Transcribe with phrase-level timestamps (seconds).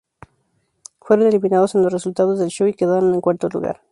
[0.99, 3.81] Fueron eliminados en los resultados del show y quedaron en cuarto lugar.